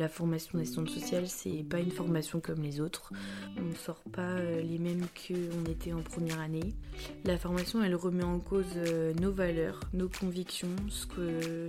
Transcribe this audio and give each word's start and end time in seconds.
La 0.00 0.08
formation 0.08 0.56
d'assistante 0.56 0.88
sociale, 0.88 1.24
c'est 1.28 1.62
pas 1.62 1.78
une 1.78 1.90
formation 1.90 2.40
comme 2.40 2.62
les 2.62 2.80
autres. 2.80 3.12
On 3.58 3.64
ne 3.64 3.74
sort 3.74 4.02
pas 4.10 4.30
euh, 4.30 4.62
les 4.62 4.78
mêmes 4.78 5.04
qu'on 5.14 5.70
était 5.70 5.92
en 5.92 6.00
première 6.00 6.40
année. 6.40 6.74
La 7.26 7.36
formation, 7.36 7.84
elle 7.84 7.94
remet 7.94 8.24
en 8.24 8.38
cause 8.38 8.64
euh, 8.76 9.12
nos 9.20 9.30
valeurs, 9.30 9.78
nos 9.92 10.08
convictions, 10.08 10.74
ce 10.88 11.04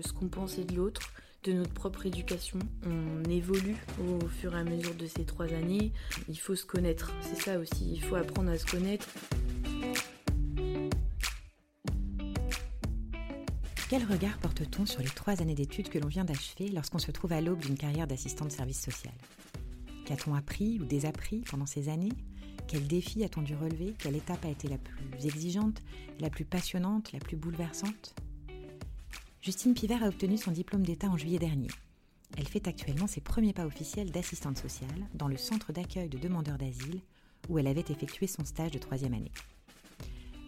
ce 0.02 0.14
qu'on 0.14 0.30
pensait 0.30 0.64
de 0.64 0.78
l'autre 0.78 1.12
de 1.44 1.52
notre 1.52 1.74
propre 1.74 2.06
éducation. 2.06 2.60
On 2.86 3.30
évolue 3.30 3.76
au 4.00 4.26
fur 4.28 4.56
et 4.56 4.60
à 4.60 4.64
mesure 4.64 4.96
de 4.96 5.08
ces 5.08 5.26
trois 5.26 5.48
années. 5.48 5.92
Il 6.30 6.40
faut 6.40 6.56
se 6.56 6.66
connaître, 6.66 7.12
c'est 7.22 7.42
ça 7.42 7.60
aussi, 7.60 7.92
il 7.92 8.02
faut 8.02 8.16
apprendre 8.16 8.52
à 8.52 8.58
se 8.58 8.66
connaître. 8.66 9.08
Quel 13.92 14.06
regard 14.06 14.38
porte-t-on 14.38 14.86
sur 14.86 15.02
les 15.02 15.10
trois 15.10 15.42
années 15.42 15.54
d'études 15.54 15.90
que 15.90 16.00
l'on 16.00 16.08
vient 16.08 16.24
d'achever 16.24 16.70
lorsqu'on 16.70 16.98
se 16.98 17.12
trouve 17.12 17.34
à 17.34 17.42
l'aube 17.42 17.60
d'une 17.60 17.76
carrière 17.76 18.08
d'assistant 18.08 18.46
de 18.46 18.50
service 18.50 18.80
social? 18.80 19.14
Qu'a-t-on 20.06 20.34
appris 20.34 20.80
ou 20.80 20.86
désappris 20.86 21.42
pendant 21.42 21.66
ces 21.66 21.90
années? 21.90 22.14
Quels 22.70 22.88
défis 22.88 23.26
a-t-on 23.26 23.42
dû 23.42 23.54
relever? 23.54 23.94
Quelle 24.00 24.16
étape 24.16 24.46
a 24.46 24.50
été 24.50 24.70
la 24.70 24.78
plus 24.78 25.26
exigeante, 25.26 25.82
la 26.22 26.30
plus 26.30 26.46
passionnante, 26.46 27.12
la 27.12 27.20
plus 27.20 27.36
bouleversante? 27.36 28.16
Justine 29.42 29.74
Pivert 29.74 30.06
a 30.06 30.08
obtenu 30.08 30.38
son 30.38 30.52
diplôme 30.52 30.84
d'État 30.84 31.10
en 31.10 31.18
juillet 31.18 31.38
dernier. 31.38 31.68
Elle 32.38 32.48
fait 32.48 32.70
actuellement 32.70 33.08
ses 33.08 33.20
premiers 33.20 33.52
pas 33.52 33.66
officiels 33.66 34.10
d'assistante 34.10 34.58
sociale 34.58 35.06
dans 35.16 35.28
le 35.28 35.36
centre 35.36 35.74
d'accueil 35.74 36.08
de 36.08 36.18
demandeurs 36.18 36.58
d'asile 36.58 37.02
où 37.50 37.60
elle 37.60 37.68
avait 37.68 37.82
effectué 37.82 38.28
son 38.28 38.46
stage 38.46 38.72
de 38.72 38.80
troisième 38.80 39.16
année. 39.16 39.34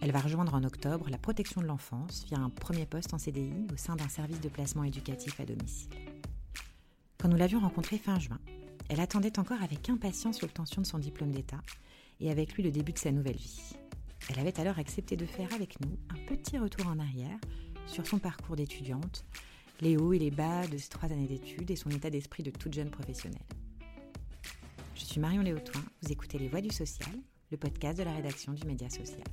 Elle 0.04 0.12
va 0.12 0.20
rejoindre 0.20 0.52
en 0.52 0.62
octobre 0.64 1.08
la 1.08 1.16
protection 1.16 1.62
de 1.62 1.66
l'enfance 1.66 2.26
via 2.26 2.36
un 2.36 2.50
premier 2.50 2.84
poste 2.84 3.14
en 3.14 3.18
CDI 3.18 3.54
au 3.72 3.78
sein 3.78 3.96
d'un 3.96 4.10
service 4.10 4.38
de 4.38 4.50
placement 4.50 4.84
éducatif 4.84 5.40
à 5.40 5.46
domicile. 5.46 5.88
Quand 7.16 7.28
nous 7.28 7.38
l'avions 7.38 7.60
rencontrée 7.60 7.96
fin 7.96 8.18
juin, 8.18 8.38
elle 8.90 9.00
attendait 9.00 9.38
encore 9.38 9.62
avec 9.62 9.88
impatience 9.88 10.42
l'obtention 10.42 10.82
de 10.82 10.86
son 10.86 10.98
diplôme 10.98 11.30
d'État 11.30 11.62
et 12.20 12.30
avec 12.30 12.52
lui 12.52 12.62
le 12.62 12.70
début 12.70 12.92
de 12.92 12.98
sa 12.98 13.12
nouvelle 13.12 13.38
vie. 13.38 13.76
Elle 14.28 14.40
avait 14.40 14.60
alors 14.60 14.78
accepté 14.78 15.16
de 15.16 15.24
faire 15.24 15.50
avec 15.54 15.80
nous 15.80 15.96
un 16.10 16.26
petit 16.26 16.58
retour 16.58 16.86
en 16.86 16.98
arrière 16.98 17.38
sur 17.86 18.06
son 18.06 18.18
parcours 18.18 18.56
d'étudiante, 18.56 19.24
les 19.80 19.96
hauts 19.96 20.12
et 20.12 20.18
les 20.18 20.30
bas 20.30 20.66
de 20.66 20.76
ses 20.76 20.90
trois 20.90 21.10
années 21.10 21.28
d'études 21.28 21.70
et 21.70 21.76
son 21.76 21.88
état 21.88 22.10
d'esprit 22.10 22.42
de 22.42 22.50
toute 22.50 22.74
jeune 22.74 22.90
professionnelle. 22.90 23.40
Je 24.96 25.04
suis 25.06 25.18
Marion 25.18 25.40
Léotoin, 25.40 25.80
vous 26.02 26.12
écoutez 26.12 26.38
Les 26.38 26.48
Voix 26.48 26.60
du 26.60 26.74
Social, 26.74 27.14
le 27.50 27.56
podcast 27.56 27.96
de 27.96 28.04
la 28.04 28.12
rédaction 28.12 28.52
du 28.52 28.66
Média 28.66 28.90
Social. 28.90 29.24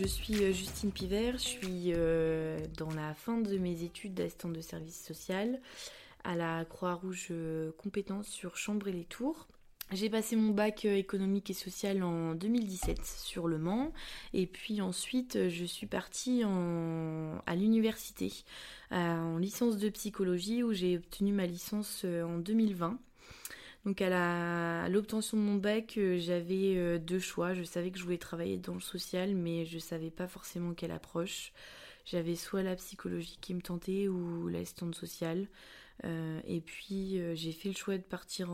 Je 0.00 0.06
suis 0.06 0.42
euh, 0.44 0.50
Justine 0.50 0.92
Pivert, 0.92 1.34
je 1.34 1.44
suis 1.44 1.92
euh, 1.92 2.58
dans 2.78 2.90
la 2.90 3.12
fin 3.12 3.36
de 3.36 3.58
mes 3.58 3.82
études 3.82 4.14
d'assistante 4.14 4.54
de 4.54 4.62
service 4.62 4.98
social 4.98 5.60
à 6.24 6.36
la 6.36 6.64
Croix-Rouge 6.64 7.28
euh, 7.32 7.70
compétence 7.76 8.26
sur 8.26 8.56
Chambre 8.56 8.88
et 8.88 8.92
les 8.92 9.04
Tours. 9.04 9.46
J'ai 9.92 10.08
passé 10.08 10.36
mon 10.36 10.52
bac 10.52 10.86
économique 10.86 11.50
et 11.50 11.54
social 11.54 12.02
en 12.02 12.34
2017 12.34 13.04
sur 13.04 13.46
Le 13.46 13.58
Mans 13.58 13.92
et 14.32 14.46
puis 14.46 14.80
ensuite 14.80 15.48
je 15.48 15.64
suis 15.66 15.88
partie 15.88 16.44
à 16.44 17.56
l'université 17.56 18.32
en 18.92 19.36
licence 19.36 19.78
de 19.78 19.88
psychologie 19.88 20.62
où 20.62 20.72
j'ai 20.72 20.96
obtenu 20.96 21.32
ma 21.32 21.44
licence 21.44 22.04
en 22.04 22.38
2020. 22.38 23.00
Donc 23.86 24.02
à 24.02 24.88
l'obtention 24.90 25.38
de 25.38 25.42
mon 25.42 25.54
bac, 25.56 25.94
euh, 25.96 26.18
j'avais 26.18 26.76
euh, 26.76 26.98
deux 26.98 27.18
choix. 27.18 27.54
Je 27.54 27.62
savais 27.62 27.90
que 27.90 27.98
je 27.98 28.04
voulais 28.04 28.18
travailler 28.18 28.58
dans 28.58 28.74
le 28.74 28.80
social, 28.80 29.34
mais 29.34 29.64
je 29.64 29.78
savais 29.78 30.10
pas 30.10 30.28
forcément 30.28 30.74
quelle 30.74 30.90
approche. 30.90 31.52
J'avais 32.04 32.34
soit 32.34 32.62
la 32.62 32.76
psychologie 32.76 33.38
qui 33.40 33.54
me 33.54 33.62
tentait 33.62 34.08
ou 34.08 34.48
l'assistante 34.48 34.94
sociale. 34.94 35.48
Euh, 36.04 36.40
et 36.46 36.60
puis 36.62 37.20
j'ai 37.34 37.52
fait 37.52 37.68
le 37.68 37.74
choix 37.74 37.98
de 37.98 38.02
partir 38.02 38.50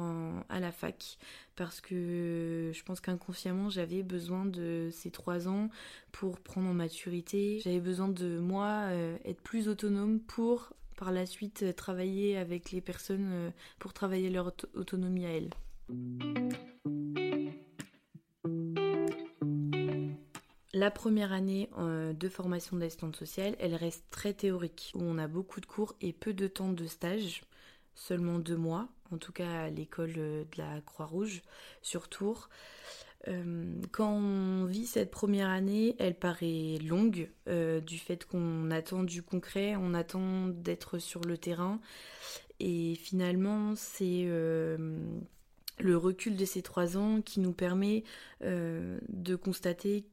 à 0.48 0.58
la 0.58 0.72
fac 0.72 1.16
parce 1.54 1.80
que 1.80 2.72
je 2.74 2.82
pense 2.82 3.00
qu'inconsciemment 3.00 3.70
j'avais 3.70 4.02
besoin 4.02 4.46
de 4.46 4.88
ces 4.90 5.12
trois 5.12 5.46
ans 5.46 5.70
pour 6.10 6.40
prendre 6.40 6.68
en 6.68 6.74
maturité. 6.74 7.60
J'avais 7.62 7.78
besoin 7.80 8.08
de 8.08 8.40
moi 8.40 8.90
être 9.24 9.40
plus 9.42 9.68
autonome 9.68 10.18
pour 10.18 10.72
par 10.96 11.12
la 11.12 11.26
suite 11.26 11.62
euh, 11.62 11.72
travailler 11.72 12.36
avec 12.36 12.72
les 12.72 12.80
personnes 12.80 13.30
euh, 13.32 13.50
pour 13.78 13.92
travailler 13.92 14.30
leur 14.30 14.52
autonomie 14.74 15.26
à 15.26 15.30
elles. 15.30 15.50
La 20.72 20.90
première 20.90 21.32
année 21.32 21.70
euh, 21.78 22.12
de 22.12 22.28
formation 22.28 22.76
d'assistante 22.76 23.16
sociale, 23.16 23.56
elle 23.58 23.74
reste 23.74 24.04
très 24.10 24.34
théorique, 24.34 24.92
où 24.94 25.02
on 25.02 25.16
a 25.18 25.28
beaucoup 25.28 25.60
de 25.60 25.66
cours 25.66 25.94
et 26.00 26.12
peu 26.12 26.34
de 26.34 26.48
temps 26.48 26.72
de 26.72 26.86
stage, 26.86 27.44
seulement 27.94 28.38
deux 28.38 28.56
mois, 28.56 28.88
en 29.10 29.16
tout 29.16 29.32
cas 29.32 29.62
à 29.62 29.70
l'école 29.70 30.12
de 30.12 30.46
la 30.58 30.80
Croix-Rouge 30.82 31.42
sur 31.80 32.08
Tours. 32.08 32.50
Euh, 33.28 33.74
quand 33.92 34.12
on 34.12 34.64
vit 34.64 34.86
cette 34.86 35.10
première 35.10 35.48
année, 35.48 35.96
elle 35.98 36.14
paraît 36.14 36.78
longue 36.84 37.28
euh, 37.48 37.80
du 37.80 37.98
fait 37.98 38.24
qu'on 38.24 38.70
attend 38.70 39.02
du 39.02 39.22
concret, 39.22 39.76
on 39.76 39.94
attend 39.94 40.48
d'être 40.48 40.98
sur 40.98 41.22
le 41.22 41.36
terrain. 41.36 41.80
Et 42.60 42.94
finalement, 42.94 43.74
c'est 43.76 44.24
euh, 44.26 44.98
le 45.78 45.96
recul 45.96 46.36
de 46.36 46.44
ces 46.44 46.62
trois 46.62 46.96
ans 46.96 47.20
qui 47.20 47.40
nous 47.40 47.52
permet 47.52 48.04
de 48.42 49.36
constater 49.36 50.04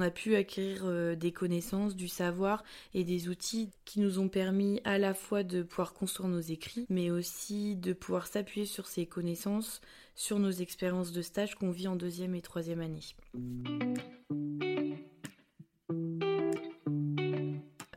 a 0.00 0.10
pu 0.10 0.36
acquérir 0.36 0.82
euh, 0.84 1.14
des 1.14 1.32
connaissances, 1.32 1.94
du 1.94 2.08
savoir 2.08 2.64
et 2.94 3.04
des 3.04 3.28
outils 3.28 3.70
qui 3.84 4.00
nous 4.00 4.18
ont 4.18 4.28
permis 4.28 4.80
à 4.84 4.98
la 4.98 5.14
fois 5.14 5.42
de 5.42 5.62
pouvoir 5.62 5.92
construire 5.92 6.28
nos 6.28 6.40
écrits, 6.40 6.86
mais 6.88 7.10
aussi 7.10 7.76
de 7.76 7.92
pouvoir 7.92 8.26
s'appuyer 8.26 8.66
sur 8.66 8.86
ces 8.86 9.06
connaissances, 9.06 9.80
sur 10.14 10.38
nos 10.38 10.50
expériences 10.50 11.12
de 11.12 11.22
stage 11.22 11.54
qu'on 11.54 11.70
vit 11.70 11.88
en 11.88 11.96
deuxième 11.96 12.34
et 12.34 12.42
troisième 12.42 12.80
année. 12.80 13.00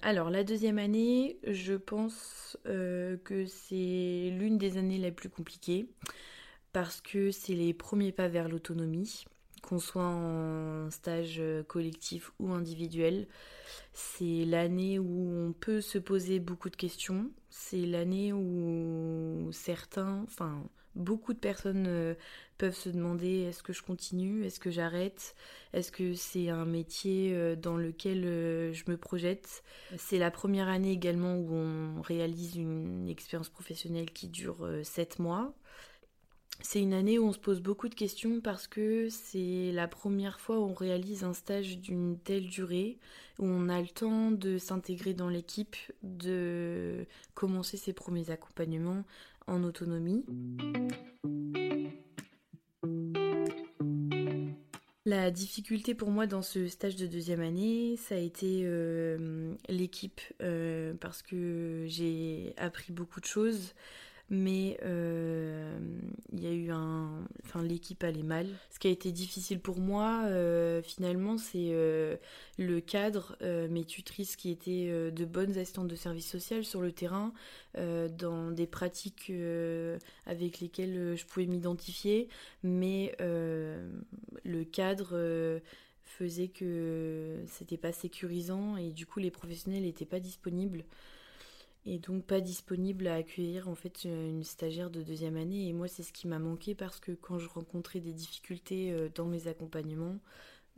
Alors 0.01 0.29
la 0.29 0.43
deuxième 0.43 0.77
année, 0.77 1.39
je 1.47 1.73
pense 1.73 2.57
euh, 2.67 3.17
que 3.23 3.47
c'est 3.47 4.29
l'une 4.37 4.59
des 4.59 4.77
années 4.77 4.99
les 4.99 5.11
plus 5.11 5.29
compliquées 5.29 5.87
parce 6.73 7.01
que 7.01 7.31
c'est 7.31 7.55
les 7.55 7.73
premiers 7.73 8.11
pas 8.11 8.27
vers 8.27 8.47
l'autonomie 8.47 9.25
qu'on 9.65 9.79
soit 9.79 10.03
en 10.03 10.91
stage 10.91 11.41
collectif 11.67 12.31
ou 12.39 12.51
individuel. 12.51 13.27
C'est 13.93 14.45
l'année 14.45 14.99
où 14.99 15.47
on 15.47 15.53
peut 15.53 15.81
se 15.81 15.97
poser 15.97 16.39
beaucoup 16.39 16.69
de 16.69 16.75
questions. 16.75 17.31
C'est 17.49 17.85
l'année 17.85 18.31
où 18.31 19.49
certains, 19.51 20.23
enfin 20.23 20.63
beaucoup 20.95 21.33
de 21.33 21.39
personnes 21.39 21.85
euh, 21.87 22.15
peuvent 22.57 22.75
se 22.75 22.89
demander 22.89 23.41
est-ce 23.41 23.63
que 23.63 23.73
je 23.73 23.83
continue, 23.83 24.45
est-ce 24.45 24.59
que 24.59 24.71
j'arrête, 24.71 25.35
est-ce 25.73 25.91
que 25.91 26.13
c'est 26.13 26.49
un 26.49 26.65
métier 26.65 27.33
euh, 27.33 27.55
dans 27.55 27.77
lequel 27.77 28.23
euh, 28.25 28.73
je 28.73 28.83
me 28.87 28.97
projette? 28.97 29.63
C'est 29.97 30.17
la 30.17 30.31
première 30.31 30.67
année 30.67 30.91
également 30.91 31.35
où 31.35 31.53
on 31.53 32.01
réalise 32.01 32.55
une 32.55 33.07
expérience 33.09 33.49
professionnelle 33.49 34.11
qui 34.11 34.27
dure 34.27 34.67
7 34.83 35.19
mois 35.19 35.53
c'est 36.61 36.81
une 36.81 36.93
année 36.93 37.19
où 37.19 37.25
on 37.25 37.33
se 37.33 37.39
pose 37.39 37.61
beaucoup 37.61 37.89
de 37.89 37.95
questions 37.95 38.41
parce 38.41 38.67
que 38.67 39.09
c'est 39.09 39.71
la 39.73 39.87
première 39.87 40.39
fois 40.39 40.59
où 40.59 40.63
on 40.63 40.73
réalise 40.73 41.23
un 41.23 41.33
stage 41.33 41.79
d'une 41.79 42.17
telle 42.17 42.47
durée, 42.47 42.97
où 43.39 43.45
on 43.45 43.69
a 43.69 43.81
le 43.81 43.87
temps 43.87 44.31
de 44.31 44.57
s'intégrer 44.57 45.13
dans 45.13 45.29
l'équipe, 45.29 45.75
de 46.03 47.05
commencer 47.33 47.77
ses 47.77 47.93
premiers 47.93 48.29
accompagnements 48.29 49.03
en 49.47 49.63
autonomie. 49.63 50.25
La 55.07 55.29
difficulté 55.29 55.93
pour 55.93 56.09
moi 56.09 56.25
dans 56.25 56.41
ce 56.41 56.67
stage 56.67 56.95
de 56.95 57.05
deuxième 57.05 57.41
année, 57.41 57.95
ça 57.95 58.15
a 58.15 58.17
été 58.17 58.63
euh, 58.63 59.53
l'équipe 59.69 60.19
euh, 60.41 60.95
parce 60.99 61.21
que 61.21 61.85
j'ai 61.87 62.55
appris 62.57 62.91
beaucoup 62.91 63.19
de 63.19 63.25
choses 63.25 63.75
mais 64.29 64.77
euh, 64.83 65.77
il 66.33 66.43
y 66.43 66.47
a 66.47 66.51
eu 66.51 66.71
un 66.71 67.23
enfin 67.43 67.61
l'équipe 67.61 68.03
allait 68.03 68.23
mal. 68.23 68.47
Ce 68.71 68.79
qui 68.79 68.87
a 68.87 68.89
été 68.89 69.11
difficile 69.11 69.59
pour 69.59 69.79
moi 69.79 70.23
euh, 70.25 70.81
finalement 70.81 71.37
c'est 71.37 71.69
euh, 71.71 72.17
le 72.57 72.79
cadre 72.79 73.37
mes 73.69 73.85
tutrices 73.85 74.35
qui 74.35 74.49
étaient 74.49 75.11
de 75.11 75.25
bonnes 75.25 75.57
assistantes 75.57 75.87
de 75.87 75.95
service 75.95 76.29
social 76.29 76.63
sur 76.65 76.81
le 76.81 76.91
terrain 76.91 77.33
dans 77.75 78.51
des 78.51 78.67
pratiques 78.67 79.31
avec 80.25 80.59
lesquelles 80.59 81.15
je 81.15 81.25
pouvais 81.25 81.45
m'identifier. 81.45 82.29
Mais 82.63 83.15
le 83.19 84.63
cadre 84.63 85.61
faisait 86.03 86.47
que 86.47 87.43
c'était 87.47 87.77
pas 87.77 87.91
sécurisant 87.91 88.77
et 88.77 88.91
du 88.91 89.05
coup 89.05 89.19
les 89.19 89.31
professionnels 89.31 89.83
n'étaient 89.83 90.05
pas 90.05 90.19
disponibles 90.19 90.85
et 91.85 91.99
donc 91.99 92.25
pas 92.25 92.41
disponible 92.41 93.07
à 93.07 93.15
accueillir 93.15 93.69
en 93.69 93.75
fait 93.75 94.05
une 94.05 94.43
stagiaire 94.43 94.89
de 94.89 95.03
deuxième 95.03 95.37
année 95.37 95.67
et 95.67 95.73
moi 95.73 95.87
c'est 95.87 96.03
ce 96.03 96.13
qui 96.13 96.27
m'a 96.27 96.39
manqué 96.39 96.75
parce 96.75 96.99
que 96.99 97.11
quand 97.11 97.39
je 97.39 97.47
rencontrais 97.47 97.99
des 97.99 98.13
difficultés 98.13 98.91
euh, 98.91 99.09
dans 99.13 99.25
mes 99.25 99.47
accompagnements 99.47 100.19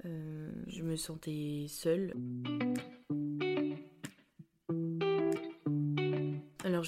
euh, 0.06 0.52
je 0.68 0.84
me 0.84 0.96
sentais 0.96 1.66
seule. 1.70 2.14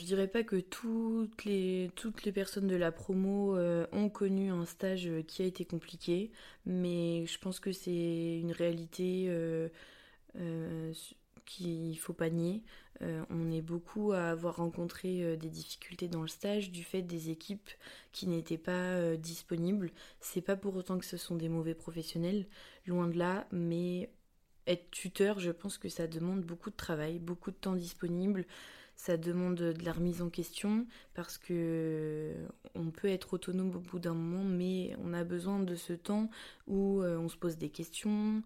dirais 0.09 0.27
pas 0.27 0.43
que 0.43 0.55
toutes 0.55 1.45
les, 1.45 1.91
toutes 1.95 2.23
les 2.23 2.31
personnes 2.31 2.67
de 2.67 2.75
la 2.75 2.91
promo 2.91 3.55
euh, 3.55 3.85
ont 3.91 4.09
connu 4.09 4.49
un 4.51 4.65
stage 4.65 5.09
qui 5.27 5.43
a 5.43 5.45
été 5.45 5.65
compliqué, 5.65 6.31
mais 6.65 7.25
je 7.27 7.37
pense 7.37 7.59
que 7.59 7.71
c'est 7.71 8.39
une 8.39 8.51
réalité 8.51 9.25
euh, 9.29 9.69
euh, 10.37 10.91
qu'il 11.49 11.97
faut 11.97 12.13
pas 12.13 12.29
nier. 12.29 12.63
on 13.01 13.51
est 13.51 13.61
beaucoup 13.61 14.11
à 14.11 14.29
avoir 14.29 14.57
rencontré 14.57 15.37
des 15.37 15.49
difficultés 15.49 16.07
dans 16.07 16.21
le 16.21 16.27
stage 16.27 16.71
du 16.71 16.83
fait 16.83 17.01
des 17.01 17.29
équipes 17.29 17.69
qui 18.11 18.27
n'étaient 18.27 18.57
pas 18.57 19.15
disponibles. 19.17 19.91
C'est 20.19 20.41
pas 20.41 20.55
pour 20.55 20.75
autant 20.75 20.99
que 20.99 21.05
ce 21.05 21.17
sont 21.17 21.35
des 21.35 21.49
mauvais 21.49 21.73
professionnels, 21.73 22.45
loin 22.85 23.07
de 23.07 23.17
là, 23.17 23.47
mais 23.51 24.11
être 24.67 24.91
tuteur, 24.91 25.39
je 25.39 25.51
pense 25.51 25.77
que 25.77 25.89
ça 25.89 26.07
demande 26.07 26.41
beaucoup 26.41 26.69
de 26.69 26.75
travail, 26.75 27.19
beaucoup 27.19 27.51
de 27.51 27.55
temps 27.55 27.75
disponible 27.75 28.45
ça 28.99 29.15
demande 29.15 29.55
de 29.55 29.85
la 29.85 29.93
remise 29.93 30.21
en 30.21 30.29
question 30.29 30.85
parce 31.13 31.37
que 31.37 32.33
on 32.75 32.91
peut 32.91 33.07
être 33.07 33.33
autonome 33.33 33.73
au 33.73 33.79
bout 33.79 33.97
d'un 33.97 34.13
moment, 34.13 34.43
mais 34.43 34.93
on 35.01 35.13
a 35.13 35.23
besoin 35.23 35.61
de 35.61 35.75
ce 35.75 35.93
temps 35.93 36.29
où 36.67 37.01
euh, 37.01 37.17
on 37.17 37.29
se 37.29 37.37
pose 37.37 37.57
des 37.57 37.69
questions, 37.69 38.43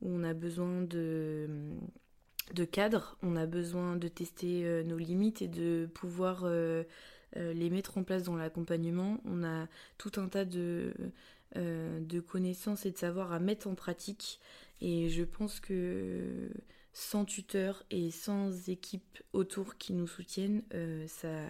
où 0.00 0.08
on 0.08 0.24
a 0.24 0.32
besoin 0.32 0.80
de, 0.80 1.50
de 2.54 2.64
cadre, 2.64 3.16
on 3.22 3.36
a 3.36 3.46
besoin 3.46 3.96
de 3.96 4.08
tester 4.08 4.64
euh, 4.64 4.82
nos 4.82 4.98
limites 4.98 5.42
et 5.42 5.48
de 5.48 5.88
pouvoir 5.94 6.42
euh, 6.44 6.84
les 7.36 7.70
mettre 7.70 7.98
en 7.98 8.02
place 8.02 8.24
dans 8.24 8.36
l'accompagnement. 8.36 9.20
On 9.24 9.44
a 9.44 9.66
tout 9.98 10.12
un 10.16 10.28
tas 10.28 10.44
de, 10.44 10.92
connaissances 12.26 12.86
et 12.86 12.90
de 12.90 12.98
savoir 12.98 13.32
à 13.32 13.38
mettre 13.38 13.68
en 13.68 13.74
pratique. 13.74 14.40
Et 14.80 15.10
je 15.10 15.24
pense 15.24 15.60
que 15.60 16.50
sans 16.92 17.24
tuteur 17.24 17.84
et 17.90 18.10
sans 18.10 18.68
équipe 18.68 19.22
autour 19.32 19.76
qui 19.76 19.92
nous 19.92 20.06
soutiennent, 20.06 20.62
euh, 20.74 21.06
ça 21.06 21.44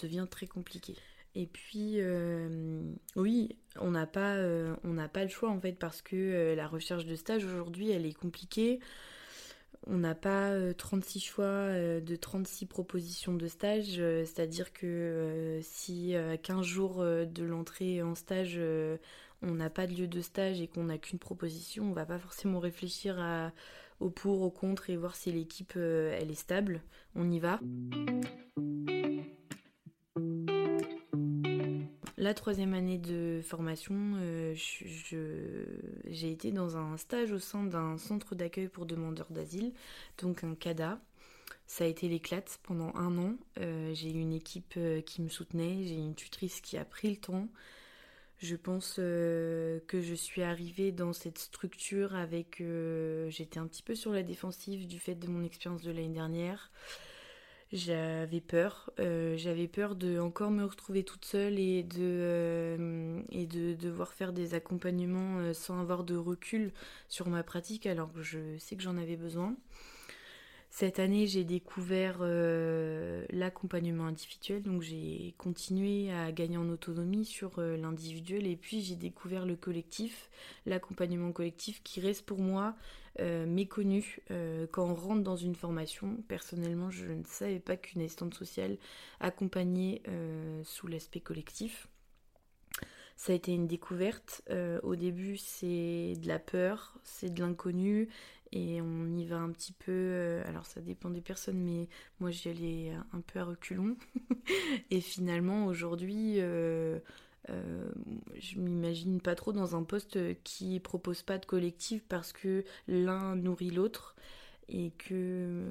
devient 0.00 0.26
très 0.30 0.46
compliqué. 0.46 0.94
Et 1.34 1.46
puis, 1.46 1.96
euh, 1.96 2.80
oui, 3.14 3.56
on 3.78 3.90
n'a 3.90 4.06
pas, 4.06 4.36
euh, 4.36 4.74
pas 5.12 5.22
le 5.22 5.28
choix 5.28 5.50
en 5.50 5.60
fait 5.60 5.72
parce 5.72 6.00
que 6.00 6.54
la 6.56 6.66
recherche 6.66 7.04
de 7.04 7.14
stage 7.14 7.44
aujourd'hui, 7.44 7.90
elle 7.90 8.06
est 8.06 8.14
compliquée. 8.14 8.80
On 9.88 9.98
n'a 9.98 10.14
pas 10.14 10.52
36 10.74 11.20
choix 11.20 11.72
de 12.00 12.16
36 12.16 12.66
propositions 12.66 13.34
de 13.34 13.46
stage, 13.46 13.96
c'est-à-dire 14.24 14.72
que 14.72 15.60
si 15.62 16.16
à 16.16 16.36
15 16.36 16.62
jours 16.64 17.04
de 17.04 17.44
l'entrée 17.44 18.02
en 18.02 18.16
stage, 18.16 18.60
on 19.42 19.54
n'a 19.54 19.70
pas 19.70 19.86
de 19.86 19.94
lieu 19.94 20.08
de 20.08 20.20
stage 20.20 20.60
et 20.60 20.66
qu'on 20.66 20.84
n'a 20.84 20.98
qu'une 20.98 21.20
proposition, 21.20 21.84
on 21.84 21.92
va 21.92 22.04
pas 22.04 22.18
forcément 22.18 22.58
réfléchir 22.58 23.18
au 24.00 24.10
pour, 24.10 24.42
au 24.42 24.50
contre 24.50 24.90
et 24.90 24.96
voir 24.96 25.14
si 25.14 25.32
l'équipe 25.32 25.74
euh, 25.76 26.16
elle 26.20 26.30
est 26.30 26.34
stable. 26.34 26.82
On 27.14 27.30
y 27.30 27.38
va. 27.38 27.60
La 32.18 32.32
troisième 32.32 32.72
année 32.72 32.98
de 32.98 33.40
formation, 33.42 33.94
euh, 34.16 34.54
j'ai 34.54 36.30
été 36.30 36.50
dans 36.50 36.76
un 36.76 36.96
stage 36.96 37.32
au 37.32 37.38
sein 37.38 37.64
d'un 37.64 37.98
centre 37.98 38.34
d'accueil 38.34 38.68
pour 38.68 38.86
demandeurs 38.86 39.30
d'asile, 39.30 39.72
donc 40.18 40.42
un 40.42 40.54
CADA. 40.54 40.98
Ça 41.66 41.84
a 41.84 41.86
été 41.86 42.08
l'éclate 42.08 42.58
pendant 42.62 42.94
un 42.94 43.18
an. 43.18 43.36
Euh, 43.58 43.92
j'ai 43.92 44.10
eu 44.10 44.20
une 44.20 44.32
équipe 44.32 44.78
qui 45.04 45.20
me 45.20 45.28
soutenait, 45.28 45.84
j'ai 45.84 45.96
une 45.96 46.14
tutrice 46.14 46.60
qui 46.60 46.78
a 46.78 46.84
pris 46.84 47.10
le 47.10 47.16
temps. 47.16 47.48
Je 48.38 48.54
pense 48.54 48.96
euh, 48.98 49.80
que 49.86 50.02
je 50.02 50.14
suis 50.14 50.42
arrivée 50.42 50.92
dans 50.92 51.12
cette 51.12 51.38
structure 51.38 52.14
avec... 52.14 52.60
Euh, 52.60 53.30
j'étais 53.30 53.58
un 53.58 53.66
petit 53.66 53.82
peu 53.82 53.94
sur 53.94 54.12
la 54.12 54.22
défensive 54.22 54.86
du 54.86 54.98
fait 54.98 55.14
de 55.14 55.26
mon 55.26 55.42
expérience 55.42 55.82
de 55.82 55.90
l'année 55.90 56.08
dernière. 56.08 56.70
J'avais 57.72 58.40
peur. 58.40 58.90
Euh, 59.00 59.36
j'avais 59.36 59.66
peur 59.66 59.96
de 59.96 60.18
encore 60.20 60.50
me 60.50 60.64
retrouver 60.64 61.02
toute 61.02 61.24
seule 61.24 61.58
et 61.58 61.82
de, 61.82 63.22
de 63.32 63.74
devoir 63.74 64.12
faire 64.12 64.32
des 64.32 64.54
accompagnements 64.54 65.52
sans 65.52 65.80
avoir 65.80 66.04
de 66.04 66.16
recul 66.16 66.72
sur 67.08 67.28
ma 67.28 67.42
pratique 67.42 67.86
alors 67.86 68.12
que 68.12 68.22
je 68.22 68.56
sais 68.58 68.76
que 68.76 68.82
j'en 68.82 68.96
avais 68.96 69.16
besoin. 69.16 69.56
Cette 70.78 70.98
année, 70.98 71.26
j'ai 71.26 71.44
découvert 71.44 72.18
euh, 72.20 73.24
l'accompagnement 73.30 74.04
individuel, 74.04 74.62
donc 74.62 74.82
j'ai 74.82 75.34
continué 75.38 76.12
à 76.12 76.30
gagner 76.32 76.58
en 76.58 76.68
autonomie 76.68 77.24
sur 77.24 77.52
euh, 77.58 77.78
l'individuel 77.78 78.46
et 78.46 78.56
puis 78.56 78.82
j'ai 78.82 78.94
découvert 78.94 79.46
le 79.46 79.56
collectif, 79.56 80.28
l'accompagnement 80.66 81.32
collectif 81.32 81.82
qui 81.82 82.00
reste 82.00 82.26
pour 82.26 82.40
moi 82.40 82.76
euh, 83.20 83.46
méconnu 83.46 84.20
quand 84.72 84.88
on 84.88 84.94
rentre 84.94 85.22
dans 85.22 85.36
une 85.36 85.54
formation. 85.54 86.16
Personnellement, 86.28 86.90
je 86.90 87.06
ne 87.06 87.24
savais 87.24 87.60
pas 87.60 87.76
qu'une 87.76 88.02
assistante 88.02 88.34
sociale 88.34 88.78
accompagnait 89.20 90.02
sous 90.64 90.86
l'aspect 90.86 91.20
collectif. 91.20 91.88
Ça 93.16 93.32
a 93.32 93.34
été 93.34 93.52
une 93.52 93.66
découverte. 93.66 94.42
au 94.82 94.94
début, 94.96 95.36
c'est 95.38 96.14
de 96.20 96.28
la 96.28 96.38
peur, 96.38 96.98
c'est 97.02 97.32
de 97.32 97.40
l'inconnu, 97.40 98.08
et 98.52 98.80
on 98.80 99.14
y 99.16 99.24
va 99.24 99.36
un 99.36 99.50
petit 99.50 99.72
peu. 99.72 99.92
Euh, 99.92 100.42
alors 100.46 100.66
ça 100.66 100.80
dépend 100.80 101.10
des 101.10 101.20
personnes, 101.20 101.58
mais 101.58 101.88
moi 102.20 102.30
j'y 102.30 102.48
allais 102.48 102.92
un 103.12 103.20
peu 103.20 103.38
à 103.38 103.44
reculons. 103.44 103.96
et 104.90 105.00
finalement 105.00 105.66
aujourd'hui, 105.66 106.36
euh, 106.38 106.98
euh, 107.50 107.90
je 108.38 108.58
m'imagine 108.58 109.20
pas 109.20 109.34
trop 109.34 109.52
dans 109.52 109.76
un 109.76 109.82
poste 109.82 110.18
qui 110.42 110.80
propose 110.80 111.22
pas 111.22 111.38
de 111.38 111.46
collectif 111.46 112.04
parce 112.08 112.32
que 112.32 112.64
l'un 112.88 113.36
nourrit 113.36 113.70
l'autre 113.70 114.16
et 114.68 114.90
que 114.98 115.64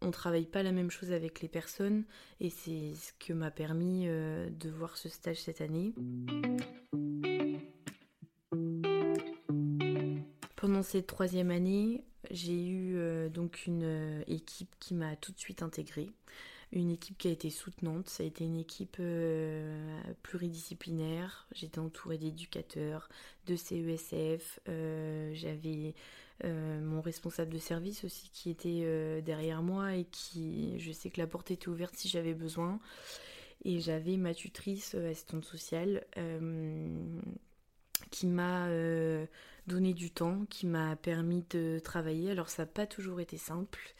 on 0.00 0.10
travaille 0.10 0.46
pas 0.46 0.62
la 0.62 0.72
même 0.72 0.90
chose 0.90 1.12
avec 1.12 1.40
les 1.40 1.48
personnes 1.48 2.04
et 2.40 2.50
c'est 2.50 2.94
ce 2.94 3.12
que 3.24 3.32
m'a 3.32 3.50
permis 3.50 4.06
de 4.06 4.68
voir 4.68 4.96
ce 4.96 5.08
stage 5.08 5.40
cette 5.40 5.60
année. 5.60 5.94
Pendant 10.62 10.84
cette 10.84 11.08
troisième 11.08 11.50
année, 11.50 12.04
j'ai 12.30 12.64
eu 12.64 12.94
euh, 12.96 13.28
donc 13.28 13.66
une 13.66 13.82
euh, 13.82 14.22
équipe 14.28 14.72
qui 14.78 14.94
m'a 14.94 15.16
tout 15.16 15.32
de 15.32 15.38
suite 15.40 15.60
intégrée, 15.60 16.08
une 16.72 16.90
équipe 16.90 17.18
qui 17.18 17.28
a 17.28 17.30
été 17.30 17.50
soutenante, 17.50 18.08
ça 18.08 18.22
a 18.22 18.26
été 18.26 18.44
une 18.44 18.56
équipe 18.56 18.96
euh, 18.98 20.02
pluridisciplinaire, 20.22 21.46
j'étais 21.52 21.78
entourée 21.78 22.18
d'éducateurs, 22.18 23.08
de 23.46 23.56
CESF, 23.56 24.60
j'avais 24.66 25.94
mon 26.44 27.00
responsable 27.00 27.52
de 27.52 27.58
service 27.58 28.04
aussi 28.04 28.30
qui 28.32 28.50
était 28.50 29.22
derrière 29.22 29.62
moi 29.62 29.94
et 29.94 30.04
qui, 30.04 30.78
je 30.80 30.90
sais 30.90 31.10
que 31.10 31.20
la 31.20 31.26
porte 31.26 31.50
était 31.50 31.68
ouverte 31.68 31.94
si 31.94 32.08
j'avais 32.08 32.34
besoin, 32.34 32.80
et 33.64 33.78
j'avais 33.78 34.16
ma 34.16 34.34
tutrice 34.34 34.94
assistante 34.94 35.44
sociale 35.44 36.04
qui 38.10 38.26
m'a 38.26 38.68
donné 39.66 39.94
du 39.94 40.10
temps, 40.10 40.44
qui 40.50 40.66
m'a 40.66 40.96
permis 40.96 41.44
de 41.50 41.78
travailler. 41.78 42.30
Alors 42.30 42.48
ça 42.48 42.62
n'a 42.62 42.66
pas 42.66 42.86
toujours 42.86 43.20
été 43.20 43.36
simple. 43.36 43.94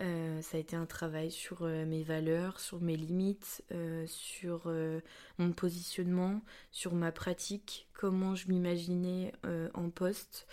Euh, 0.00 0.40
ça 0.40 0.56
a 0.56 0.60
été 0.60 0.74
un 0.74 0.86
travail 0.86 1.30
sur 1.30 1.62
euh, 1.62 1.84
mes 1.84 2.02
valeurs, 2.02 2.58
sur 2.60 2.80
mes 2.80 2.96
limites, 2.96 3.62
euh, 3.72 4.04
sur 4.06 4.72
mon 5.38 5.52
positionnement, 5.52 6.42
sur 6.70 6.94
ma 6.94 7.12
pratique, 7.12 7.88
comment 7.92 8.34
je 8.34 8.48
m'imaginais 8.48 9.32
en 9.74 9.90
poste. 9.90 10.46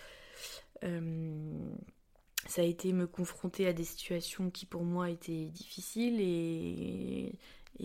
ça 0.82 2.62
a 2.62 2.64
été 2.64 2.92
me 2.92 3.06
confronter 3.06 3.66
à 3.66 3.72
des 3.72 3.84
situations 3.84 4.50
qui 4.50 4.66
pour 4.66 4.84
moi 4.84 5.10
étaient 5.10 5.46
difficiles 5.46 6.20
et, 6.20 7.32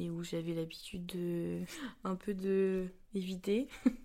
où 0.09 0.23
j'avais 0.23 0.53
l'habitude 0.53 1.05
de 1.05 1.61
un 2.03 2.15
peu 2.15 2.33
de 2.33 2.87
éviter. 3.13 3.67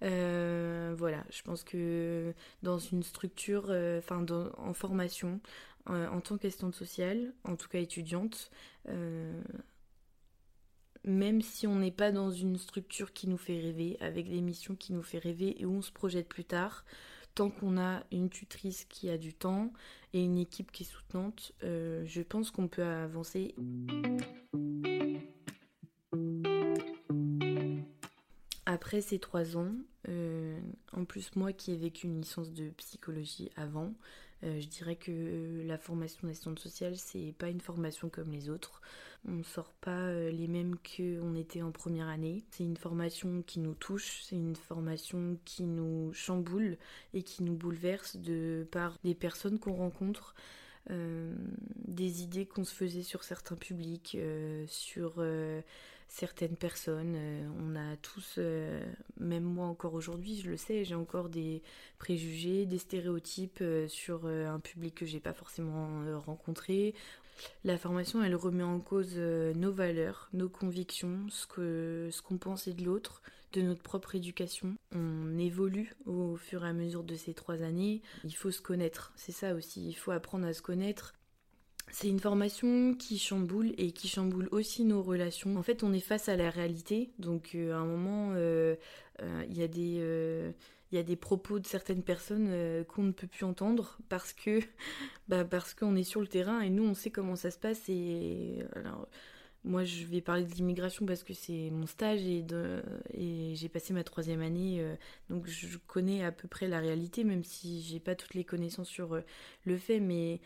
Voilà, 0.00 1.24
je 1.30 1.42
pense 1.42 1.64
que 1.64 2.34
dans 2.62 2.78
une 2.78 3.02
structure, 3.02 3.70
enfin 3.98 4.24
en 4.58 4.74
formation, 4.74 5.40
euh, 5.90 6.08
en 6.08 6.20
tant 6.20 6.36
qu'assistante 6.38 6.74
sociale, 6.74 7.32
en 7.44 7.56
tout 7.56 7.68
cas 7.68 7.78
étudiante, 7.78 8.50
même 11.04 11.40
si 11.40 11.66
on 11.66 11.76
n'est 11.76 11.92
pas 11.92 12.12
dans 12.12 12.30
une 12.30 12.58
structure 12.58 13.12
qui 13.12 13.28
nous 13.28 13.36
fait 13.36 13.60
rêver, 13.60 13.96
avec 14.00 14.28
des 14.28 14.40
missions 14.40 14.74
qui 14.74 14.92
nous 14.92 15.02
fait 15.02 15.18
rêver 15.18 15.60
et 15.60 15.64
où 15.64 15.72
on 15.72 15.82
se 15.82 15.92
projette 15.92 16.28
plus 16.28 16.44
tard, 16.44 16.84
tant 17.34 17.50
qu'on 17.50 17.78
a 17.78 18.04
une 18.12 18.28
tutrice 18.28 18.84
qui 18.84 19.10
a 19.10 19.18
du 19.18 19.34
temps 19.34 19.72
et 20.12 20.22
une 20.22 20.38
équipe 20.38 20.72
qui 20.72 20.84
est 20.84 20.86
soutenante, 20.86 21.52
je 21.62 22.22
pense 22.22 22.50
qu'on 22.50 22.68
peut 22.68 22.84
avancer. 22.84 23.54
Après 28.68 29.00
ces 29.00 29.20
trois 29.20 29.56
ans, 29.56 29.72
euh, 30.08 30.60
en 30.92 31.04
plus 31.04 31.34
moi 31.36 31.52
qui 31.52 31.72
ai 31.72 31.76
vécu 31.76 32.06
une 32.08 32.20
licence 32.20 32.52
de 32.52 32.68
psychologie 32.70 33.50
avant, 33.56 33.94
euh, 34.44 34.60
je 34.60 34.66
dirais 34.68 34.96
que 34.96 35.62
la 35.66 35.78
formation 35.78 36.26
d'assistante 36.26 36.58
sociale 36.58 36.96
c'est 36.96 37.34
pas 37.38 37.48
une 37.48 37.60
formation 37.60 38.08
comme 38.08 38.30
les 38.30 38.48
autres. 38.48 38.80
On 39.28 39.42
sort 39.42 39.72
pas 39.80 39.90
euh, 39.90 40.30
les 40.30 40.46
mêmes 40.46 40.76
qu'on 40.76 41.34
était 41.34 41.62
en 41.62 41.72
première 41.72 42.08
année. 42.08 42.44
C'est 42.50 42.64
une 42.64 42.76
formation 42.76 43.42
qui 43.46 43.60
nous 43.60 43.74
touche, 43.74 44.22
c'est 44.22 44.36
une 44.36 44.56
formation 44.56 45.38
qui 45.44 45.64
nous 45.64 46.12
chamboule 46.12 46.76
et 47.14 47.22
qui 47.22 47.42
nous 47.42 47.54
bouleverse 47.54 48.16
de 48.16 48.66
par 48.70 48.96
les 49.04 49.14
personnes 49.14 49.58
qu'on 49.58 49.74
rencontre. 49.74 50.34
des 50.88 52.22
idées 52.22 52.46
qu'on 52.46 52.64
se 52.64 52.72
faisait 52.72 53.02
sur 53.02 53.24
certains 53.24 53.56
publics, 53.56 54.16
sur 54.68 55.20
certaines 56.08 56.56
personnes. 56.56 57.14
Euh, 57.16 57.48
on 57.60 57.76
a 57.76 57.96
tous, 57.96 58.34
euh, 58.38 58.80
même 59.18 59.44
moi 59.44 59.66
encore 59.66 59.94
aujourd'hui, 59.94 60.40
je 60.40 60.50
le 60.50 60.56
sais, 60.56 60.84
j'ai 60.84 60.94
encore 60.94 61.28
des 61.28 61.62
préjugés, 61.98 62.66
des 62.66 62.78
stéréotypes 62.78 63.58
euh, 63.60 63.88
sur 63.88 64.26
un 64.26 64.60
public 64.60 64.94
que 64.94 65.06
j'ai 65.06 65.20
pas 65.20 65.32
forcément 65.32 66.02
rencontré. 66.20 66.94
La 67.64 67.76
formation, 67.76 68.22
elle 68.22 68.34
remet 68.34 68.62
en 68.62 68.80
cause 68.80 69.16
nos 69.18 69.70
valeurs, 69.70 70.30
nos 70.32 70.48
convictions, 70.48 71.26
ce 71.28 71.46
que 71.46 72.08
ce 72.10 72.22
qu'on 72.22 72.38
pensait 72.38 72.72
de 72.72 72.82
l'autre, 72.82 73.20
de 73.52 73.60
notre 73.60 73.82
propre 73.82 74.14
éducation. 74.14 74.74
On 74.92 75.36
évolue 75.38 75.94
au 76.06 76.36
fur 76.36 76.64
et 76.64 76.68
à 76.68 76.72
mesure 76.72 77.04
de 77.04 77.14
ces 77.14 77.34
trois 77.34 77.62
années. 77.62 78.00
Il 78.24 78.34
faut 78.34 78.50
se 78.50 78.62
connaître, 78.62 79.12
c'est 79.16 79.32
ça 79.32 79.54
aussi. 79.54 79.86
Il 79.86 79.94
faut 79.94 80.12
apprendre 80.12 80.46
à 80.46 80.54
se 80.54 80.62
connaître 80.62 81.12
c'est 81.90 82.08
une 82.08 82.20
formation 82.20 82.94
qui 82.94 83.18
chamboule 83.18 83.72
et 83.78 83.92
qui 83.92 84.08
chamboule 84.08 84.48
aussi 84.50 84.84
nos 84.84 85.02
relations. 85.02 85.56
En 85.56 85.62
fait, 85.62 85.82
on 85.82 85.92
est 85.92 86.00
face 86.00 86.28
à 86.28 86.36
la 86.36 86.50
réalité, 86.50 87.10
donc 87.18 87.52
euh, 87.54 87.72
à 87.72 87.76
un 87.76 87.86
moment, 87.86 88.32
euh, 88.34 88.74
euh, 89.22 89.44
il 89.48 89.56
y 89.56 89.62
a 89.62 89.68
des 89.68 90.52
il 90.92 90.94
y 90.94 90.98
a 91.00 91.02
des 91.02 91.16
propos 91.16 91.58
de 91.58 91.66
certaines 91.66 92.04
personnes 92.04 92.84
qu'on 92.84 93.02
ne 93.02 93.10
peut 93.10 93.26
plus 93.26 93.44
entendre 93.44 93.98
parce 94.08 94.32
que 94.32 94.60
bah, 95.28 95.44
parce 95.44 95.74
qu'on 95.74 95.96
est 95.96 96.04
sur 96.04 96.20
le 96.20 96.28
terrain 96.28 96.60
et 96.60 96.70
nous 96.70 96.84
on 96.84 96.94
sait 96.94 97.10
comment 97.10 97.36
ça 97.36 97.50
se 97.50 97.58
passe. 97.58 97.88
Et 97.88 98.58
alors 98.74 99.08
moi 99.64 99.82
je 99.82 100.04
vais 100.04 100.20
parler 100.20 100.44
de 100.44 100.54
l'immigration 100.54 101.04
parce 101.04 101.24
que 101.24 101.34
c'est 101.34 101.70
mon 101.70 101.86
stage 101.86 102.20
et, 102.20 102.44
et 103.14 103.54
j'ai 103.56 103.68
passé 103.68 103.92
ma 103.94 104.04
troisième 104.04 104.42
année 104.42 104.80
donc 105.28 105.48
je 105.48 105.76
connais 105.88 106.24
à 106.24 106.30
peu 106.30 106.46
près 106.46 106.68
la 106.68 106.78
réalité 106.78 107.24
même 107.24 107.42
si 107.42 107.82
j'ai 107.82 107.98
pas 107.98 108.14
toutes 108.14 108.34
les 108.34 108.44
connaissances 108.44 108.88
sur 108.88 109.20
le 109.64 109.78
fait. 109.78 109.98
Mais 109.98 110.40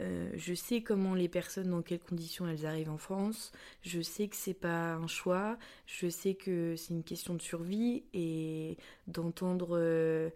euh, 0.00 0.30
je 0.34 0.54
sais 0.54 0.82
comment 0.82 1.14
les 1.14 1.28
personnes, 1.28 1.70
dans 1.70 1.82
quelles 1.82 2.00
conditions 2.00 2.46
elles 2.48 2.66
arrivent 2.66 2.90
en 2.90 2.98
France. 2.98 3.52
Je 3.82 4.00
sais 4.00 4.28
que 4.28 4.36
c'est 4.36 4.54
pas 4.54 4.94
un 4.94 5.06
choix. 5.06 5.56
Je 5.86 6.08
sais 6.08 6.34
que 6.34 6.74
c'est 6.76 6.94
une 6.94 7.04
question 7.04 7.34
de 7.34 7.42
survie 7.42 8.04
et 8.12 8.76
d'entendre 9.06 9.78
euh, 9.78 10.30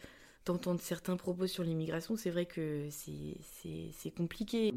d'entendre 0.45 0.81
certains 0.81 1.17
propos 1.17 1.47
sur 1.47 1.63
l'immigration, 1.63 2.17
c'est 2.17 2.31
vrai 2.31 2.47
que 2.47 2.89
c'est 2.91 4.11
compliqué. 4.17 4.73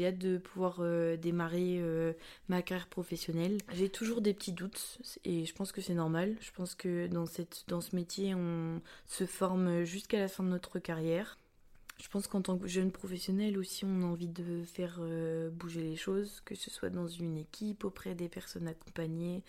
J'ai 0.00 0.06
hâte 0.06 0.18
de 0.18 0.38
pouvoir 0.38 0.76
euh, 0.80 1.18
démarrer 1.18 1.76
euh, 1.78 2.14
ma 2.48 2.62
carrière 2.62 2.86
professionnelle. 2.86 3.58
J'ai 3.74 3.90
toujours 3.90 4.22
des 4.22 4.32
petits 4.32 4.52
doutes 4.52 4.96
et 5.26 5.44
je 5.44 5.52
pense 5.52 5.72
que 5.72 5.82
c'est 5.82 5.92
normal. 5.92 6.36
Je 6.40 6.50
pense 6.52 6.74
que 6.74 7.06
dans, 7.06 7.26
cette, 7.26 7.64
dans 7.68 7.82
ce 7.82 7.94
métier, 7.94 8.34
on 8.34 8.80
se 9.06 9.26
forme 9.26 9.84
jusqu'à 9.84 10.18
la 10.18 10.28
fin 10.28 10.42
de 10.42 10.48
notre 10.48 10.78
carrière. 10.78 11.36
Je 12.02 12.08
pense 12.08 12.28
qu'en 12.28 12.40
tant 12.40 12.56
que 12.56 12.66
jeune 12.66 12.92
professionnel 12.92 13.58
aussi, 13.58 13.84
on 13.84 14.00
a 14.00 14.06
envie 14.06 14.28
de 14.28 14.62
faire 14.64 15.00
euh, 15.00 15.50
bouger 15.50 15.82
les 15.82 15.96
choses, 15.96 16.40
que 16.46 16.54
ce 16.54 16.70
soit 16.70 16.88
dans 16.88 17.06
une 17.06 17.36
équipe, 17.36 17.84
auprès 17.84 18.14
des 18.14 18.30
personnes 18.30 18.68
accompagnées, 18.68 19.42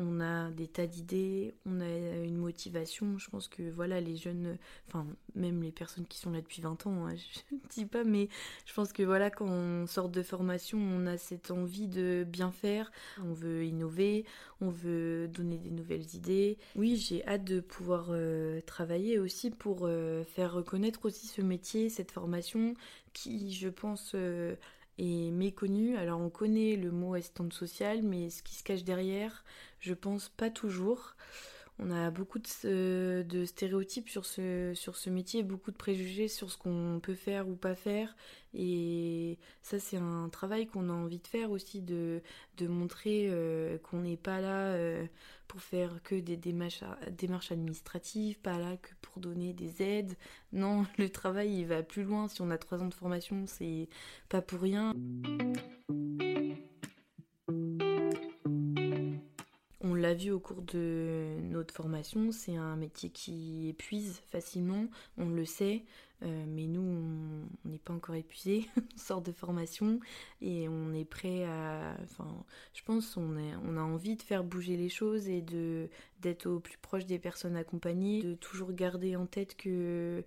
on 0.00 0.20
a 0.20 0.50
des 0.50 0.66
tas 0.66 0.86
d'idées, 0.86 1.54
on 1.66 1.80
a 1.80 1.88
une 2.24 2.38
motivation. 2.38 3.18
Je 3.18 3.28
pense 3.28 3.48
que 3.48 3.70
voilà, 3.70 4.00
les 4.00 4.16
jeunes, 4.16 4.56
enfin 4.88 5.06
même 5.34 5.62
les 5.62 5.72
personnes 5.72 6.06
qui 6.06 6.18
sont 6.18 6.30
là 6.30 6.40
depuis 6.40 6.62
20 6.62 6.86
ans, 6.86 7.06
hein, 7.06 7.14
je 7.50 7.54
ne 7.54 7.60
dis 7.68 7.84
pas, 7.84 8.02
mais 8.02 8.28
je 8.64 8.72
pense 8.72 8.92
que 8.92 9.02
voilà, 9.02 9.30
quand 9.30 9.46
on 9.46 9.86
sort 9.86 10.08
de 10.08 10.22
formation, 10.22 10.78
on 10.78 11.06
a 11.06 11.18
cette 11.18 11.50
envie 11.50 11.86
de 11.86 12.24
bien 12.26 12.50
faire, 12.50 12.90
on 13.22 13.34
veut 13.34 13.64
innover, 13.64 14.24
on 14.62 14.70
veut 14.70 15.28
donner 15.28 15.58
des 15.58 15.70
nouvelles 15.70 16.14
idées. 16.14 16.56
Oui, 16.76 16.96
j'ai 16.96 17.26
hâte 17.28 17.44
de 17.44 17.60
pouvoir 17.60 18.06
euh, 18.08 18.60
travailler 18.62 19.18
aussi 19.18 19.50
pour 19.50 19.80
euh, 19.82 20.24
faire 20.24 20.54
reconnaître 20.54 21.04
aussi 21.04 21.26
ce 21.26 21.42
métier, 21.42 21.90
cette 21.90 22.10
formation 22.10 22.74
qui, 23.12 23.52
je 23.52 23.68
pense, 23.68 24.12
euh, 24.14 24.54
est 25.00 25.30
méconnu. 25.30 25.96
Alors 25.96 26.20
on 26.20 26.30
connaît 26.30 26.76
le 26.76 26.90
mot 26.90 27.14
assistante 27.14 27.52
sociale, 27.52 28.02
mais 28.02 28.30
ce 28.30 28.42
qui 28.42 28.54
se 28.54 28.62
cache 28.62 28.84
derrière, 28.84 29.44
je 29.80 29.94
pense 29.94 30.28
pas 30.28 30.50
toujours. 30.50 31.14
On 31.82 31.90
a 31.90 32.10
beaucoup 32.10 32.38
de, 32.38 33.44
stéréotypes 33.46 34.10
sur 34.10 34.26
ce, 34.26 34.72
sur 34.74 34.96
ce 34.96 35.08
métier, 35.08 35.42
beaucoup 35.42 35.70
de 35.70 35.76
préjugés 35.76 36.28
sur 36.28 36.50
ce 36.50 36.58
qu'on 36.58 37.00
peut 37.02 37.14
faire 37.14 37.48
ou 37.48 37.54
pas 37.54 37.74
faire. 37.74 38.14
Et 38.52 39.38
ça, 39.62 39.78
c'est 39.78 39.96
un 39.96 40.28
travail 40.28 40.66
qu'on 40.66 40.90
a 40.90 40.92
envie 40.92 41.20
de 41.20 41.26
faire 41.26 41.50
aussi, 41.50 41.80
de, 41.80 42.20
de 42.58 42.66
montrer 42.66 43.28
euh, 43.30 43.78
qu'on 43.78 44.00
n'est 44.00 44.18
pas 44.18 44.40
là 44.40 44.74
euh, 44.74 45.06
pour 45.48 45.62
faire 45.62 46.02
que 46.02 46.16
des 46.16 46.36
démarches, 46.36 46.84
démarches 47.12 47.52
administratives, 47.52 48.38
pas 48.40 48.58
là 48.58 48.76
que 48.76 48.90
pour 49.00 49.20
donner 49.20 49.54
des 49.54 49.82
aides. 49.82 50.16
Non, 50.52 50.84
le 50.98 51.08
travail, 51.08 51.60
il 51.60 51.66
va 51.66 51.82
plus 51.82 52.02
loin. 52.02 52.28
Si 52.28 52.42
on 52.42 52.50
a 52.50 52.58
trois 52.58 52.82
ans 52.82 52.88
de 52.88 52.94
formation, 52.94 53.44
c'est 53.46 53.88
pas 54.28 54.42
pour 54.42 54.60
rien. 54.60 54.94
Vu 60.14 60.30
au 60.30 60.40
cours 60.40 60.62
de 60.62 61.36
notre 61.42 61.74
formation, 61.74 62.32
c'est 62.32 62.56
un 62.56 62.76
métier 62.76 63.10
qui 63.10 63.68
épuise 63.68 64.20
facilement, 64.30 64.86
on 65.16 65.28
le 65.28 65.44
sait, 65.44 65.84
euh, 66.22 66.44
mais 66.46 66.66
nous, 66.66 66.82
on 66.82 67.68
n'est 67.68 67.78
pas 67.78 67.94
encore 67.94 68.14
épuisé, 68.14 68.66
on 68.76 68.98
sort 68.98 69.22
de 69.22 69.32
formation 69.32 70.00
et 70.42 70.68
on 70.68 70.92
est 70.92 71.04
prêt 71.04 71.44
à... 71.44 71.96
Enfin, 72.02 72.44
je 72.74 72.82
pense 72.82 73.16
on, 73.16 73.36
on 73.64 73.76
a 73.76 73.82
envie 73.82 74.16
de 74.16 74.22
faire 74.22 74.44
bouger 74.44 74.76
les 74.76 74.88
choses 74.88 75.28
et 75.28 75.40
de 75.40 75.88
d'être 76.20 76.46
au 76.46 76.60
plus 76.60 76.76
proche 76.76 77.06
des 77.06 77.18
personnes 77.18 77.56
accompagnées, 77.56 78.22
de 78.22 78.34
toujours 78.34 78.72
garder 78.72 79.16
en 79.16 79.24
tête 79.24 79.56
que 79.56 80.22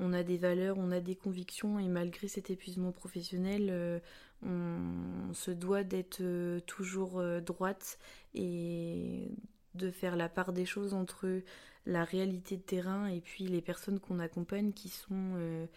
on 0.00 0.12
a 0.12 0.22
des 0.22 0.36
valeurs, 0.36 0.76
on 0.78 0.92
a 0.92 1.00
des 1.00 1.16
convictions 1.16 1.78
et 1.78 1.88
malgré 1.88 2.28
cet 2.28 2.50
épuisement 2.50 2.92
professionnel, 2.92 3.68
euh, 3.70 3.98
on, 4.44 5.32
se 5.32 5.50
doit 5.50 5.84
d'être 5.84 6.20
euh, 6.20 6.60
toujours 6.60 7.18
euh, 7.18 7.40
droite 7.40 7.98
et 8.34 9.30
de 9.74 9.90
faire 9.90 10.16
la 10.16 10.28
part 10.28 10.52
des 10.52 10.64
choses 10.64 10.94
entre 10.94 11.42
la 11.86 12.04
réalité 12.04 12.56
de 12.56 12.62
terrain 12.62 13.06
et 13.06 13.20
puis 13.20 13.46
les 13.46 13.60
personnes 13.60 14.00
qu'on 14.00 14.18
accompagne 14.18 14.72
qui 14.72 14.88
sont 14.88 15.68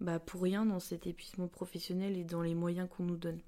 bah, 0.00 0.18
pour 0.18 0.42
rien 0.42 0.64
dans 0.64 0.80
cet 0.80 1.06
épuisement 1.06 1.48
professionnel 1.48 2.16
et 2.16 2.24
dans 2.24 2.42
les 2.42 2.54
moyens 2.54 2.88
qu'on 2.90 3.04
nous 3.04 3.16
donne. 3.16 3.40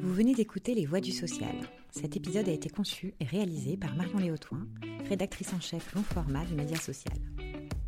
Vous 0.00 0.12
venez 0.12 0.34
d'écouter 0.34 0.74
Les 0.74 0.86
Voix 0.86 1.00
du 1.00 1.12
Social. 1.12 1.56
Cet 1.90 2.16
épisode 2.16 2.48
a 2.48 2.52
été 2.52 2.68
conçu 2.68 3.14
et 3.20 3.24
réalisé 3.24 3.76
par 3.76 3.94
Marion 3.96 4.18
Léotoin, 4.18 4.66
rédactrice 5.08 5.52
en 5.54 5.60
chef 5.60 5.94
long 5.94 6.02
format 6.02 6.44
du 6.44 6.54
Média 6.54 6.76
Social. 6.76 7.16